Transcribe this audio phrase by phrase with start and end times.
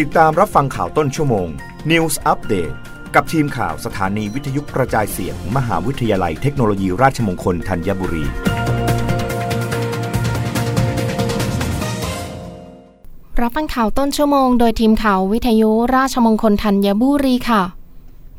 [0.00, 1.48] ติดตามรับฟังข่าวต้นชั่วโมง
[1.90, 2.74] News Update
[3.14, 8.24] กับทีมข่าวสถานีวิทยุกระจายเสียงมมหาวิทยาลัยเทคโนโลยีราชมงคลธัญบุรี
[13.40, 17.62] รับฟังข่าวต้นชั่วโมงโดยทีมข่าววิทยุราชมงคลธัญบุรีค่ะ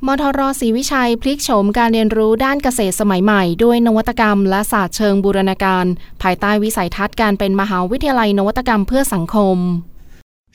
[0.08, 5.86] มทรศรีวิชัยพลิกโฉมการเรียนรู้ด้านเกษตรสมัยใหม่ ด้วยนวัตกรรมและศาสตร์เชิงบูรณาการ
[6.22, 9.58] ภายใต้วิสัยทัศน์การเป็นมหาวิทยาลัยนวัตกรรมเพื่อสังคม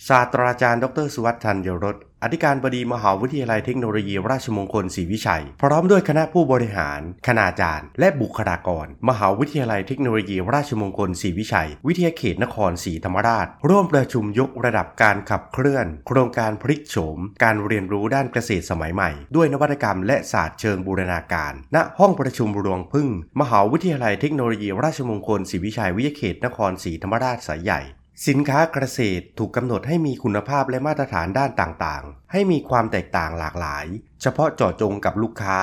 [0.06, 23.08] ศาสตราจารย์ดรสุวัฒน์ธัญรสอธิการบดีมหาวิทยาลัยเทคโนโลยี ราชมงคลศรีวิชัย พร้อมด้วยคณะผู้บริหาร คณาจารย์ และบุคลากร มหาวิทยาลัยเทคโนโลยี ราชมงคลศรีวิชัย วิทยาเขตนครศรีธรรมราช ร่วมประชุมยกระดับการขับเคลื่อน โครงการพลิกโฉม การเรียนรู้ด้านเกษตรสมัยใหม่ ด้วยนวัตกรรมและศาสตร์เชิงบูรณาการ ณ ห้องประชุมรวงพึ่ง
[23.40, 27.82] มหาวิทยาลัยเทคโนโลยี ราชมงคลศรีวิชัย วิทยาเขตนครศรีธรรมราชสายใหญ่
[28.26, 33.86] สินค้าเกษตรถูกกำหนดให้มีคุณภาพและมาตรฐานด้านต่างๆ ให้มีความแตกต่างหลากหลาย
[34.22, 35.60] เฉพาะเจาะจงกับลูกค้า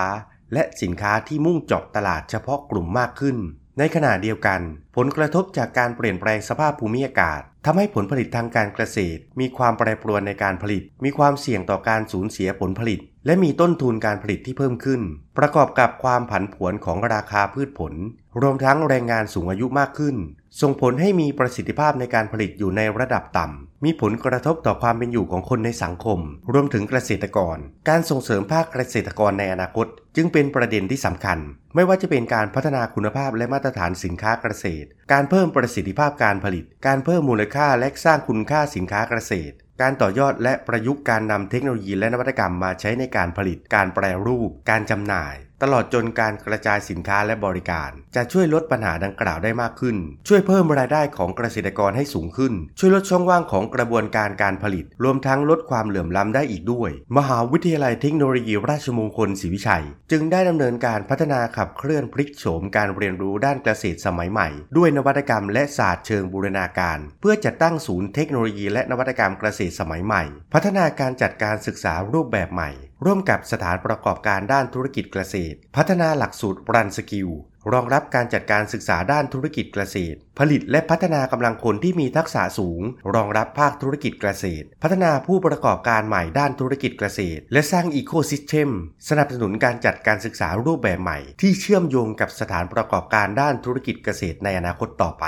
[0.54, 3.38] และสินค้าที่มุ่งเจาะตลาดเฉพาะกลุ่มมากขึ้น
[3.80, 4.62] ในขณะเดียวกัน
[4.96, 15.02] ผลกระทบจากการเปลี่ยนแปลงสภาพภูมิอากาศทำให้ผลผลิตทางการเกษตร มีความแปรปรวนในการผลิต มีความเสี่ยงต่อการสูญเสียผลผลิต และมีต้นทุนการผลิตที่เพิ่มขึ้น
[15.38, 17.94] ประกอบกับความผันผวนของราคาพืชผล
[18.42, 20.16] รวมทั้งแรงงานสูงอายุมากขึ้น
[20.62, 26.20] ส่งผลให้มีประสิทธิภาพในการผลิตอยู่ในระดับต่ำ มีผลกระทบต่อความเป็นอยู่ของคนในสังคม
[26.54, 27.58] รวมถึงเกษตรกร
[27.90, 31.38] การส่งเสริมภาคเกษตรกรในอนาคต จึงเป็นประเด็นที่สำคัญ
[31.76, 49.98] ไม่ว่าจะเป็นการพัฒนาคุณภาพและมาตรฐานสินค้าเกษตร การเพิ่มประสิทธิภาพการผลิต การเพิ่มมูลค่าและสร้างคุณค่าสินค้าเกษตรการต่อยอดและประยุกต์การนำเทคโนโลยีและนวัตกรรมมาใช้ในการผลิต การแปรรูป การจำหน่าย ตลอดจนการกระจายสินค้าและบริการ จะช่วยลดปัญหาดังกล่าวได้มากขึ้น
[50.28, 64.48] ช่วยเพิ่มรายได้ของเกษตรกรให้สูงขึ้น ช่วยลดช่องว่างของกระบวนการการผลิต รวมทั้งลดความเหลื่อมล้ำได้อีกด้วย มหาวิทยาลัยเทคโนโลยีราชมงคลศรีวิชัย จึงได้ดำเนินการพัฒนาขับเคลื่อนพลิกโฉมการเรียนรู้ด้านเกษตรสมัยใหม่
[64.78, 72.72] ด้วยนวัตกรรมและศาสตร์เชิงบูรณาการ เพื่อจัดตั้งศูนย์เทคโนโลยีและนวัตกรรมเกษตรสมัยใหม่ พัฒนาการจัดการศึกษารูปแบบใหม่
[73.04, 77.30] ร่วมกับสถานประกอบการด้านธุรกิจเกษตร พัฒนาหลักสูตร reskill
[77.74, 82.82] รองรับการจัดการศึกษาด้านธุรกิจเกษตร ผลิตและพัฒนากำลังคนที่มีทักษะสูง
[83.16, 88.70] รองรับภาคธุรกิจเกษตร พัฒนาผู้ประกอบการใหม่ด้านธุรกิจเกษตร และสร้าง ecosystem
[89.10, 95.26] สนับสนุนการจัดการศึกษารูปแบบใหม่ ที่เชื่อมโยงกับสถานประกอบการด้านธุรกิจเกษตรในอนาคตต่อไป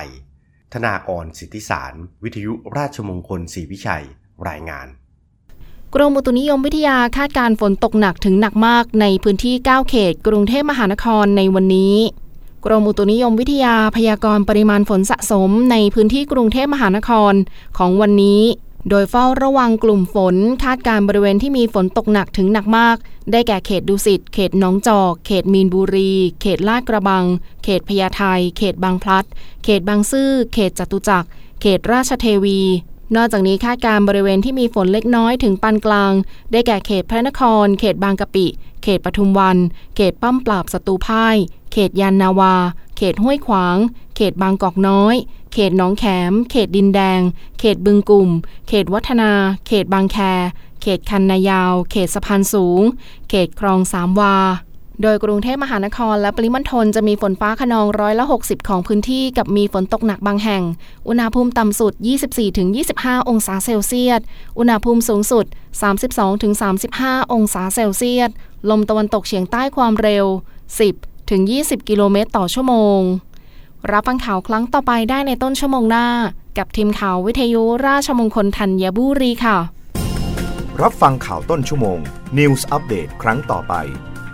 [0.73, 4.06] ธนากรสิทธิสาร วิทยุราชมงคลศรีวิชัย
[4.50, 4.88] รายงาน
[5.96, 11.96] กรมอุตุนิยมวิทยาคาดการฝนตกหนักถึงหนักมากในพื้นที่ 9 เขต กรุงเทพมหานครในวันนี้
[12.66, 17.34] กรมอุตุนิยมวิทยาพยากรณ์ปริมาณฝนสะสมในพื้นที่กรุงเทพมหานคร
[17.78, 18.42] ของวันนี้
[18.90, 22.98] โดยเฝ้าระวังกลุ่มฝน คาดการบริเวณที่มีฝนตกหนักถึงหนักมาก
[23.31, 27.25] ได้แก่เขตดุสิต เขตหนองจอก เขตมีนบุรี เขตลาดกระบัง
[27.64, 28.22] เขตพญาไท
[28.58, 29.25] เขตบางพลัด
[29.64, 31.28] เขตบางซื่อ เขตจตุจักร
[31.62, 32.62] เขตราชเทวี
[33.16, 36.13] นอกจากนี้คาดการบริเวณที่มีฝนเล็กน้อยถึงปานกลาง
[36.51, 38.47] ได้แก่เขตพระนคร เขตบางกะปิ
[38.84, 39.57] เขตปทุมวัน
[39.95, 41.38] เขตป้อมปราบศัตรูพ่าย
[41.72, 42.56] เขตยานนาวา
[42.97, 43.78] เขตห้วยขวาง
[44.16, 45.16] เขตบางกอกน้อย
[45.53, 47.22] เขตหนองแขม เขตดินแดง
[47.59, 48.29] เขตบึงกลุ่ม
[48.68, 49.31] เขตวัฒนา
[49.68, 50.18] เขตบางแค
[50.81, 52.81] เขตคันนายาว เขตสะพานสูง
[53.29, 54.35] เขตคลองสามวา
[55.02, 60.63] โดยกรุงเทพมหานครและปริมณฑลจะมีฝนฟ้าขนองร้อยละ 60 ของพื้นที่กับมีฝนตกหนักบางแห่ง
[61.08, 61.94] อุณหภูมิต่ำสุด
[62.62, 64.22] 24-25 องศาเซลเซียส
[64.59, 65.46] อุณหภูมิสูงสุด
[66.59, 68.30] 32-35 องศาเซลเซียส
[68.69, 70.25] ลมตะวันตกเฉียงใต้ความเร็ว
[71.07, 73.00] 10-20 กิโลเมตรต่อชั่วโมง
[73.91, 76.07] รับฟังข่าวครั้งต่อไปได้ในต้นชั่วโมงหน้า
[76.57, 79.57] กับทีมข่าววิทยุราชมงคลธัญบุรีค่ะ
[80.81, 82.00] รับฟังข่าวต้นชั่วโมง
[82.38, 83.75] News อัปเดตครั้งต่อไป